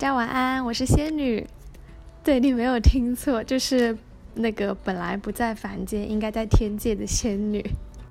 [0.00, 1.46] 家晚安，我是仙女。
[2.24, 3.94] 对你没有听错，就是
[4.32, 7.62] 那个本来不在凡间，应该在天界的仙女。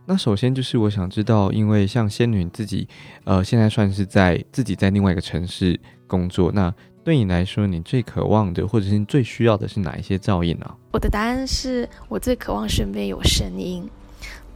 [0.05, 2.88] 那首先就是我想知道，因为像仙女自己，
[3.23, 6.72] 呃，现在算是在自己在另外一个城市工作，那
[7.04, 10.71] 对你来说，你最渴望的或者是最需要的是哪一些照应呢？
[10.92, 13.90] 我的答案是我最渴望身边有声音。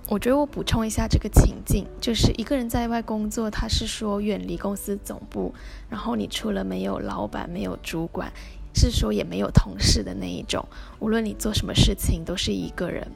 [0.09, 5.53] 我觉得我补充一下这个情境，就是一个人在外工作，他是说远离公司总部，
[5.89, 8.31] 然后你除了没有老板、没有主管，
[8.75, 10.63] 是说也没有同事的那一种，
[10.99, 13.07] 无论你做什么事情都是一个人。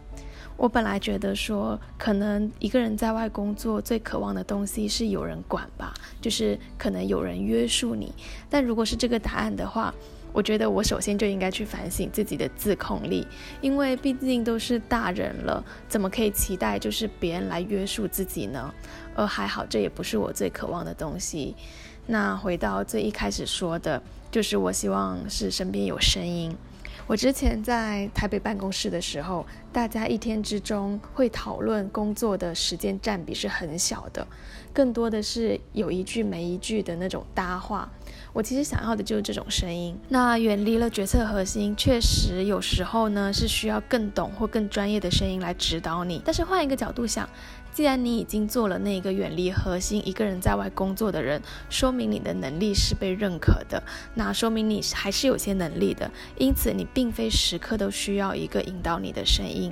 [0.55, 8.12] 我本来觉得说，可能一个人在外工作最渴望的东西是有人管吧，就是可能有人约束你。
[8.49, 9.94] 但如果是这个答案的话，
[10.38, 13.26] 我觉得我首先就应该去反省自己的自控力，
[13.59, 18.71] 因为毕竟都是大人了，怎么可以期待就是别人来约束自己呢？
[19.15, 21.55] 而还好，这也不是我最渴望的东西。
[22.05, 23.99] 那回到最一开始说的，
[24.30, 26.55] 就是我希望是身边有声音。
[27.08, 34.27] 我之前在台北办公室的时候，大家一天之中会讨论工作的时间占比是很小的，
[34.74, 37.90] 更多的是有一句没一句的那种搭话。
[38.34, 39.98] 我其实想要的就是这种声音。
[40.10, 46.21] 那远离了决策核心，确实有时候呢是需要更懂或更专业的声音来指导你。
[46.26, 47.27] 但是换一个角度想。
[47.78, 51.40] 既然你已经做了那个远离核心、一个人在外工作的人，
[51.70, 53.80] 说明你的能力是被认可的，
[54.16, 56.10] 那说明你还是有些能力的。
[56.40, 59.72] 因此，你并非时刻都需要一个引导你的声音。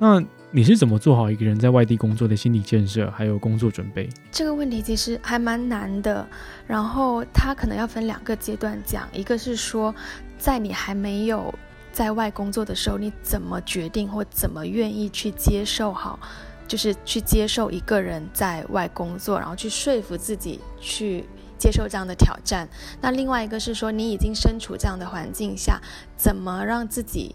[0.00, 4.08] 那你是怎么做好一个人在外地工作的心理建设，还有工作准备？
[4.32, 6.26] 这个问题其实还蛮难的。
[6.66, 9.94] 然后，它可能要分两个阶段讲，一个是说，
[10.36, 11.54] 在你还没有
[11.92, 16.18] 在外工作的时候，你怎么决定或怎么愿意去接受好。
[16.66, 21.24] 就是去接受一个人在外工作，然后去说服自己去
[21.58, 22.68] 接受这样的挑战。
[23.00, 25.80] 那另外一个是说，你已经身处这样的环境下，
[26.16, 27.34] 怎么让自己，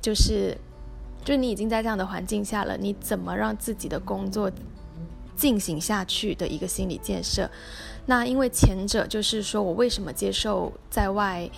[0.00, 0.56] 就是，
[1.24, 4.50] 就你已经在这样的环境下了，你怎么让自己的工作
[5.36, 7.50] 进行下去的一个心理建设。
[8.06, 11.50] 那因为前者就是说我为什么接受在外。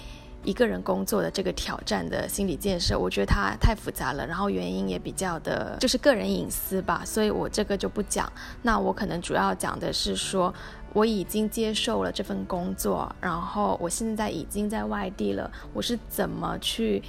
[0.45, 8.33] 一个人工作的这个挑战的心理建设，我觉得它太复杂了，然后原因也比较的，就是个人隐私吧，所以我这个就不讲。
[8.63, 10.55] 那我可能主要讲的是说，
[10.95, 17.03] 我已经接受了这份工作，然后我现在已经在外地了，我是怎么去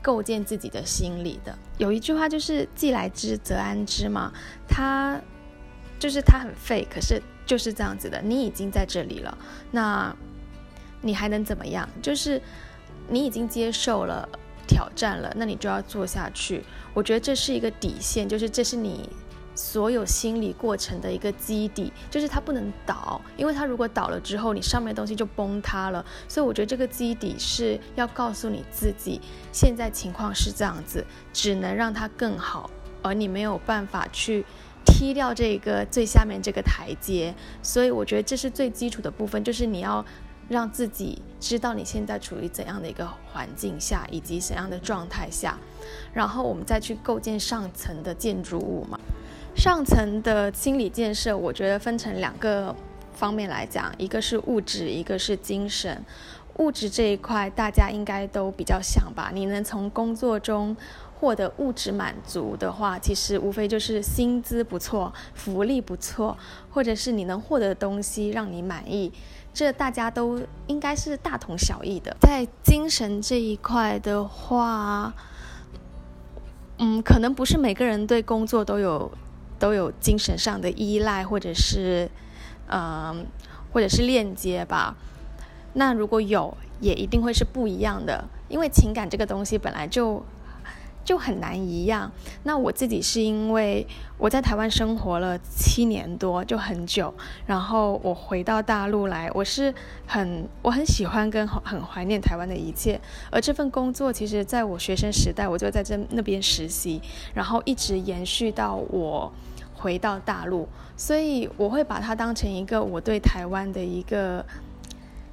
[0.00, 1.56] 构建自己的心理的？
[1.78, 4.30] 有一句话就是“既来之则安之”嘛，
[4.68, 5.18] 它
[5.98, 8.20] 就是它很废，可是就是这样子的。
[8.22, 9.36] 你已经在这里了，
[9.72, 10.14] 那
[11.00, 11.88] 你还能怎么样？
[12.00, 12.40] 就是。
[13.08, 14.28] 你已经接受了
[14.66, 16.64] 挑战了，那你就要做下去。
[16.92, 19.08] 我觉得这是一个底线，就是这是你
[19.54, 26.04] 所有心理过程的一个基底，就是它不能倒，因为它如果倒了之后，你上面的东西就崩塌了。
[26.26, 29.20] 所以我觉得这个基底是要告诉你自己，
[29.52, 32.70] 现在情况是这样子，只能让它更好，
[33.02, 34.44] 而你没有办法去
[34.86, 37.34] 踢掉这个最下面这个台阶。
[37.62, 40.04] 所以我觉得这是最基础的部分，就是你要。
[40.48, 45.58] 让自己知道你现在处于怎样的一个环境下，以及怎样的状态下，
[46.12, 48.98] 然后我们再去构建上层的建筑物嘛。
[49.56, 52.74] 上层的心理建设，我觉得分成两个
[53.14, 56.04] 方面来讲，一个是物质，一个是精神。
[56.58, 59.30] 物质这一块，大家应该都比较像吧？
[59.32, 60.76] 你能从工作中
[61.24, 66.36] 获得物质满足的话，其实无非就是薪资不错、福利不错，
[66.68, 69.10] 或者是你能获得的东西让你满意。
[69.54, 72.14] 这大家都应该是大同小异的。
[72.20, 75.14] 在精神这一块的话，
[76.76, 79.10] 嗯，可能不是每个人对工作都有
[79.58, 82.06] 都有精神上的依赖，或者是
[82.68, 83.26] 嗯，
[83.72, 84.94] 或者是链接吧。
[85.72, 90.22] 那如果有，也一定会是不一样的，因为情感这个东西本来就。
[91.04, 92.10] 就很难一样。
[92.44, 93.86] 那我自己是因为
[94.16, 97.12] 我在台湾生活了七年多，就很久。
[97.46, 99.72] 然后我回到大陆来，我是
[100.06, 103.00] 很我很喜欢跟很怀念台湾的一切。
[103.30, 107.00] 而这份工作，其实在我学生时代我就在这那边实习，
[107.34, 109.30] 然后一直延续到我
[109.74, 110.66] 回到大陆，
[110.96, 114.44] 所以我会把它当成一个我对台湾的一个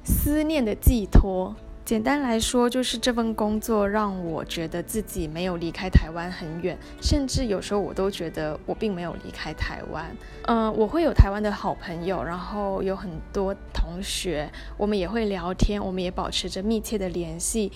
[0.04, 1.54] 思念的寄托。
[1.84, 10.16] 简单来说，就是这份工作让我觉得自己没有离开台湾很远，甚至有时候我都觉得我并没有离开台湾。
[10.46, 17.72] 嗯，我会有台湾的好朋友，然后有很多同学，我们也会聊天，我们也保持着密切的联系。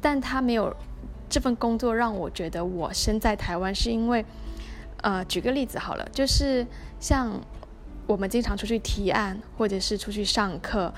[0.00, 0.74] 但他没有
[1.30, 4.24] 这份工作让我觉得我身在台湾，是因为，
[5.00, 6.66] 呃，举个例子好了，就是
[6.98, 7.40] 像
[8.08, 10.92] 我们经常出去提案，或者是出去上课。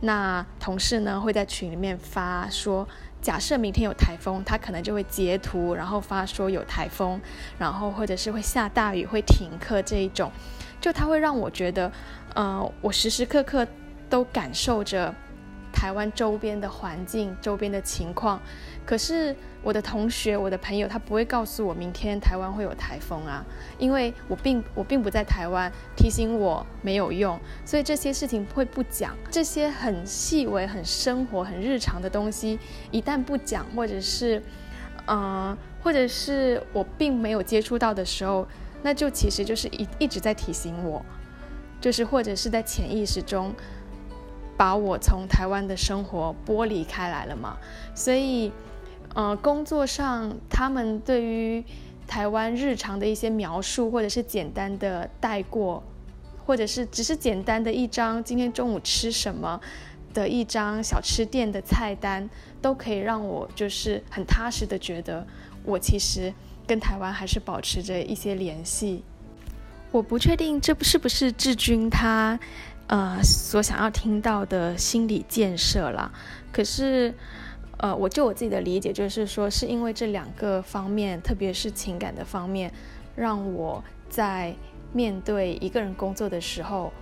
[0.00, 2.86] 那同事呢会在群里面发说，
[3.20, 7.20] 假设明天有台风，他可能就会截图，然后发说有台风，
[7.58, 10.30] 然后或者是会下大雨、会停课这一种，
[10.80, 11.90] 就他会让我觉得，
[12.34, 13.66] 呃，我时时刻刻
[14.08, 15.12] 都感受着
[15.78, 18.40] 台湾周边的环境、周边的情况。
[18.84, 23.44] 可是我的同学、我的朋友，他不会告诉我明天台湾会有台风啊，
[23.78, 29.16] 因为我并我并不在台湾，提醒我没有用，所以这些事情会不讲。
[29.30, 32.58] 这些很细微、很生活、很日常的东西，
[32.90, 34.42] 一旦不讲，或者是，
[35.06, 38.44] 嗯，或者是我并没有接触到的时候，
[38.82, 41.04] 那就其实就是一一直在提醒我，
[41.80, 43.54] 就是或者是在潜意识中
[44.58, 47.56] 把我从台湾的生活剥离开来了嘛，
[47.94, 48.52] 所以。
[49.14, 51.64] 呃，工作上他们对于
[52.06, 55.82] 台湾日常的一些描述，或者是简单的带过，
[56.44, 59.58] 或者是只是简单的一张今天中午吃什么
[60.12, 62.28] 的一张小吃店的菜单，
[62.60, 65.26] 都可以让我就是很踏实的觉得，
[65.64, 66.32] 我其实
[66.66, 69.02] 跟台湾还是保持着一些联系。
[69.90, 72.38] 我不确定这是不是志军他
[72.88, 76.10] 呃所想要听到的心理建设啦，
[76.52, 77.14] 可是。
[77.80, 82.68] 呃，我就我自己的理解，就是说，是因为这两个方面，特别是情感的方面，
[83.14, 84.52] 让我在
[84.92, 86.92] 面对一个人工作的时候，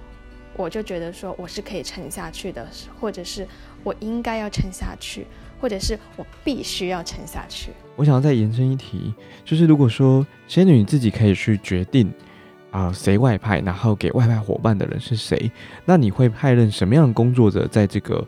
[0.54, 2.68] 我就觉得说我是可以撑下去的，
[3.00, 3.48] 或者是
[3.82, 5.26] 我应该要撑下去，
[5.58, 7.70] 或者是我必须要撑下去。
[7.96, 9.14] 我想要再延伸一题，
[9.46, 12.12] 就是如果说仙女自己可以去决定
[12.76, 15.50] 啊谁外派，然后给外派伙伴的人是谁，
[15.86, 18.22] 那你会派任什么样的工作者在这个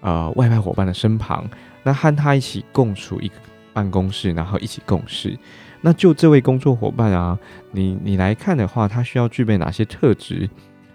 [0.00, 1.46] 呃外派伙伴的身旁？
[1.82, 3.34] 那和他一起共处一个
[3.74, 5.38] 办公室，然后一起共事。
[5.82, 7.38] 那就这位工作伙伴啊，
[7.72, 10.48] 你你来看的话，他需要具备哪些特质、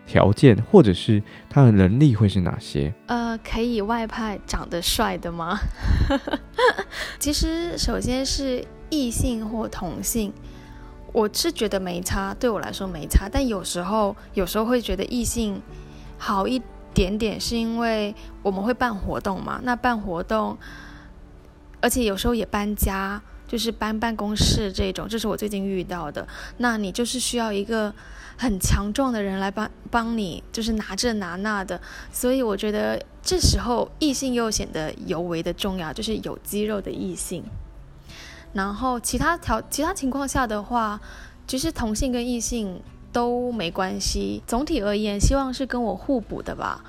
[0.08, 2.92] 条件，或者是他的能力会是哪些？
[3.06, 5.60] 呃，可以外派长得帅的吗？
[7.20, 10.34] 其实，首先是异性或同性，
[11.14, 13.30] 我是觉得没差，对我来说没差。
[13.32, 15.62] 但有时候，有时候会觉得异性
[16.18, 16.62] 好一。
[16.92, 19.62] 点点是因为我们会办活动嘛？
[19.64, 20.58] 那办活动，
[21.80, 26.28] 而且有时候也搬家，就是搬办公室这种，这是我最近遇到的。
[26.58, 27.94] 那你就是需要一个
[28.38, 31.80] 很强壮的人来帮帮你，就是拿这拿那的。
[32.12, 37.44] 所以我觉得这时候异性又显得尤为的重要，就是有肌肉的异性。
[38.54, 41.00] 然后其他条其他情况下的话，
[41.48, 42.82] 其实同性跟异性。
[43.12, 44.44] 都没关系。
[44.46, 46.84] 总体而言，希望是跟我互补的吧。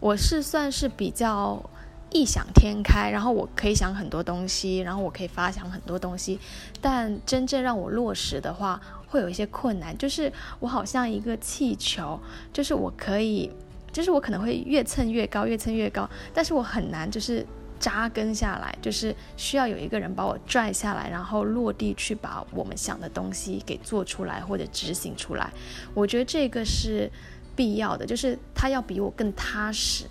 [0.00, 1.62] 我是算是比较
[2.10, 6.40] 异想天开，然后我可以想很多东西，然后我可以发想很多东西。
[6.80, 9.94] 但真正让我落实的话，会有一些困难。
[9.98, 12.18] 就是我好像一个气球，
[12.54, 13.52] 就是我可以，
[13.92, 17.46] 就是我可能会越蹭越高，越蹭越高，但是我很难就是。
[17.78, 25.50] 扎根下来，就是需要有一个人把我拽下来，然后落地去把我们想的东西给做出来或者执行出来。
[25.94, 27.10] 我觉得这个是
[27.54, 30.04] 必要的，就是他要比我更踏实，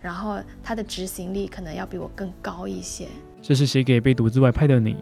[0.00, 3.06] 然后他的执行力可能要比我更高一些。
[3.40, 4.96] 这是写给被独自外派的你。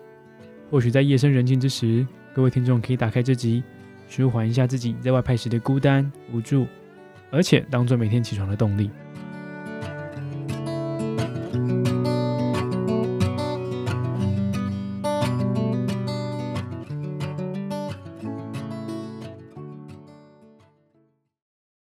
[0.71, 3.63] 或许在夜深人静之时，各位听众可以打开这集，
[4.09, 6.67] 舒缓一下自己在外派时的孤单无助，
[7.31, 8.89] 而且当做每天起床的动力。